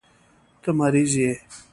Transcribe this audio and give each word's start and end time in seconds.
ته 0.61 0.69
مريض 0.79 1.11
يې. 1.23 1.33